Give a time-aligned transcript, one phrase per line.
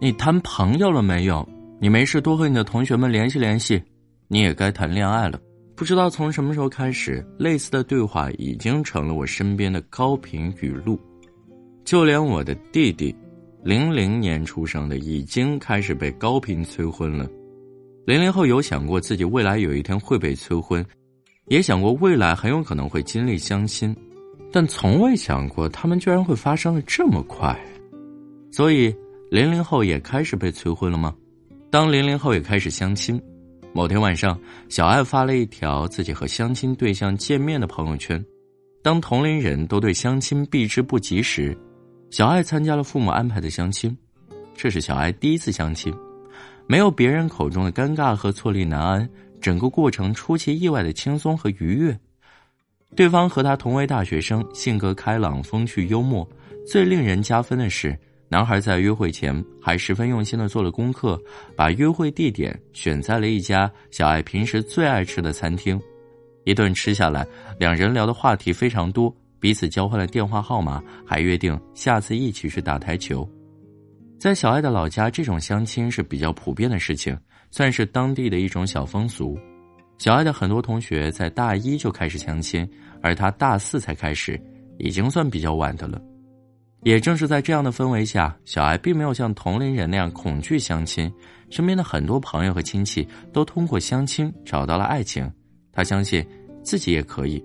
[0.00, 1.46] 你谈朋友了没有？
[1.80, 3.82] 你没事多和你的同学们联系联系。
[4.28, 5.40] 你也该谈恋爱了。
[5.74, 11.00] 不知道从什么时候开始，类似的对话已经成了我身边的高频语录。
[11.84, 13.12] 就连我的弟弟，
[13.64, 17.28] 零零年出生的，已经开始被高频催婚了。
[18.06, 20.84] 零零后有想过自己未来有一天会被催婚，
[21.46, 23.94] 也想过未来很有可能会经历相亲，
[24.52, 27.58] 但从未想过他们居然会发生的这么快。
[28.52, 28.94] 所以，
[29.30, 31.14] 零零后也开始被催婚了吗？
[31.70, 33.20] 当零零后也开始相亲。
[33.74, 34.40] 某天晚上，
[34.70, 38.24] 小爱发了一条自己和相亲对象见面的朋友圈。
[38.82, 41.56] 当同龄人都对相亲避之不及时，
[42.10, 43.94] 小爱参加了父母安排的相亲。
[44.54, 45.94] 这是小爱第一次相亲，
[46.66, 49.08] 没有别人口中的尴尬和坐立难安，
[49.42, 51.94] 整个过程出其意外的轻松和愉悦。
[52.96, 56.26] 对方和他同为大学生，性格开朗、风趣幽默。
[56.66, 57.96] 最令人加分的是。
[58.30, 61.18] 男孩在约会前还十分用心的做了功课，
[61.56, 65.80] 把约会地点选在了一家小爱平时最爱吃的餐厅。
[66.44, 67.26] 一顿吃下来，
[67.58, 73.28] 两人聊的话题非常多，彼此交换了电话号码，还约定下次一起去打台球。
[74.18, 77.16] 在小爱的老家，这种相亲是比较普遍的事情，
[77.50, 79.38] 算是当地的一种小风俗。
[79.96, 82.68] 小爱的很多同学在大一就开始相亲，
[83.02, 84.40] 而他大四才开始，
[84.78, 86.00] 已经算比较晚的了。
[86.88, 91.12] 也正是在这样的氛围下，小艾并没有像同龄人那样恐惧相亲。
[91.50, 95.30] 身边的很多朋友和亲戚都通过相亲找到了爱情，
[95.70, 96.26] 他相信
[96.62, 97.44] 自己也可以。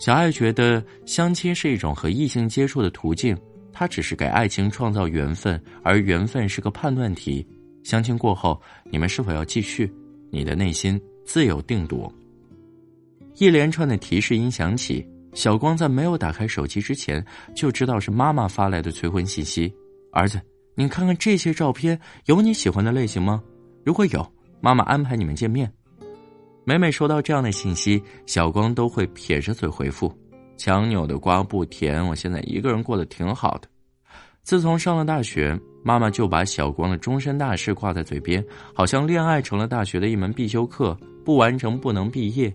[0.00, 3.38] 小艾觉得相亲是一种和异性接触的途径，
[3.72, 7.46] 它只是给爱情创造缘分，而缘分是个判断题。
[7.84, 9.88] 相亲过后，你们是否要继续？
[10.32, 12.12] 你的内心自有定夺。
[13.36, 15.08] 一连串的提示音响起。
[15.34, 19.72] 小光在没有打开手机之前，就知道是妈妈发来的催婚信息。
[20.12, 20.40] 儿子，
[20.74, 23.42] 你看看这些照片，有你喜欢的类型吗？
[23.84, 24.26] 如果有，
[24.60, 25.70] 妈妈安排你们见面。
[26.64, 30.12] 每每收到这样的信息，小光都会撇着嘴回复
[30.58, 33.68] ：“强扭的瓜不甜，我现在一个人过得挺好的。”
[34.42, 38.44] 自从上了大学，妈妈就把小光的终身大事挂在嘴边，
[38.74, 42.52] 好像恋爱成了大学的一门必修课，不完成不能毕业。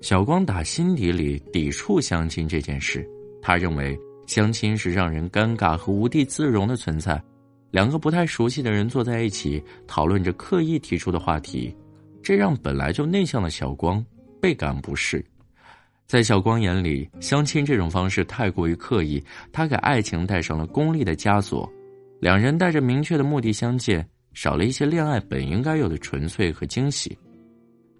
[0.00, 3.06] 小光打心底里抵触相亲这件事，
[3.42, 7.22] 他认为相亲是让人尴尬和无地自容的存在。
[7.70, 11.74] 两个不太熟悉的人坐在一起，讨论着刻意提出的话题，
[12.22, 14.04] 这让本来就内向的小光
[14.40, 15.24] 倍感不适。
[16.06, 19.22] 在小光眼里，相亲这种方式太过于刻意，
[19.52, 21.70] 他给爱情带上了功利的枷锁。
[22.20, 27.16] 两人带着明确的目的相见，少了一些恋爱本应该有的纯粹和惊喜。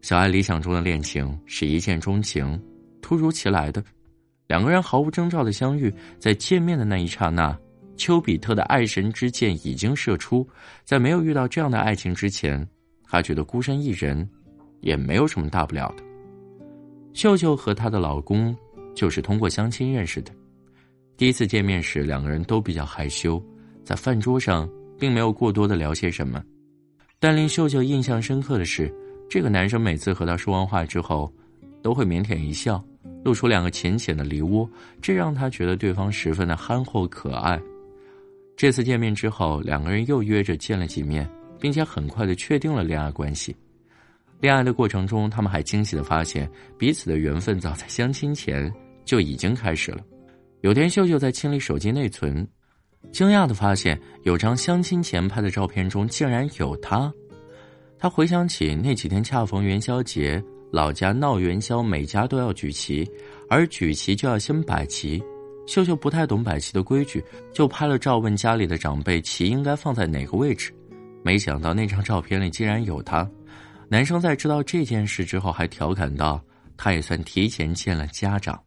[0.00, 2.58] 小爱理想中的恋情是一见钟情，
[3.02, 3.82] 突如其来的，
[4.46, 7.56] 两个人毫无征兆的相遇，在见面的那一刹那，
[7.96, 10.48] 丘比特的爱神之箭已经射出。
[10.84, 12.66] 在没有遇到这样的爱情之前，
[13.04, 14.26] 他觉得孤身一人，
[14.80, 16.04] 也没有什么大不了的。
[17.12, 18.56] 秀秀和她的老公
[18.94, 20.32] 就是通过相亲认识的。
[21.16, 23.42] 第一次见面时，两个人都比较害羞，
[23.84, 26.40] 在饭桌上并没有过多的聊些什么，
[27.18, 28.94] 但令秀秀印象深刻的是。
[29.28, 31.30] 这个男生每次和她说完话之后，
[31.82, 32.82] 都会腼腆一笑，
[33.24, 34.68] 露出两个浅浅的梨窝，
[35.02, 37.60] 这让她觉得对方十分的憨厚可爱。
[38.56, 41.28] 这次见面之后，两个人又约着见了几面，
[41.60, 43.54] 并且很快的确定了恋爱关系。
[44.40, 48.72] 恋爱的过程中，他们还惊喜的发现彼此的缘分早在相亲前
[49.04, 50.00] 就已经开始了。
[50.62, 52.46] 有天，秀秀在清理手机内存，
[53.12, 57.12] 惊讶的发现有张相亲前拍的照片中竟然有他。
[57.98, 63.04] 他回想起那几天恰逢元宵节，老家闹元宵，每家都要举旗，
[63.48, 65.20] 而举旗就要先摆旗。
[65.66, 67.22] 秀秀不太懂摆旗的规矩，
[67.52, 70.72] 就拍了照问家里的长辈旗应该放在哪个位置。
[71.24, 73.28] 没想到那张照片里竟然有他。
[73.88, 76.40] 男生在知道这件事之后，还调侃道
[76.76, 78.58] ：“他也算提前见了家长。”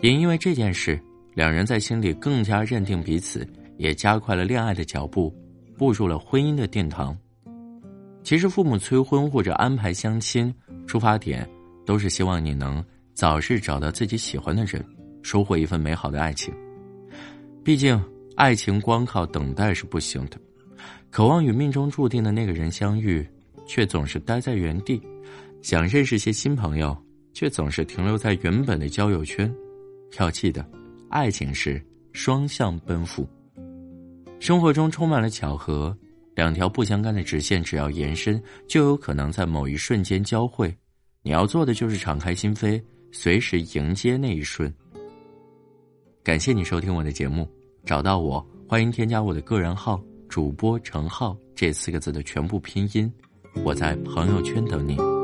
[0.00, 1.00] 也因为这件事，
[1.34, 3.46] 两人在心里更加认定彼此，
[3.78, 5.34] 也加快了恋爱的脚步，
[5.78, 7.16] 步入了婚姻的殿堂。
[8.30, 10.54] 其实，父母催婚或者安排相亲，
[10.86, 11.44] 出发点
[11.84, 12.80] 都是希望你能
[13.12, 14.84] 早日找到自己喜欢的人，
[15.20, 16.54] 收获一份美好的爱情。
[17.64, 18.00] 毕竟，
[18.36, 20.38] 爱情光靠等待是不行的。
[21.10, 23.26] 渴望与命中注定的那个人相遇，
[23.66, 25.00] 却总是待在原地；
[25.60, 26.96] 想认识些新朋友，
[27.32, 29.52] 却总是停留在原本的交友圈。
[30.20, 30.64] 要记得，
[31.08, 33.28] 爱情是双向奔赴。
[34.38, 35.92] 生活中充满了巧合。
[36.40, 40.74] 两条不相干的直线，只要延伸，就有可能在某一瞬间交汇。
[41.20, 42.82] 你要做的就是敞开心扉，
[43.12, 44.72] 随时迎接那一瞬。
[46.24, 47.46] 感谢你收听我的节目，
[47.84, 53.12] 找到我，欢迎添加我的个人号主播程浩这四个字的全部拼音。
[53.62, 55.19] 我在朋友圈等你。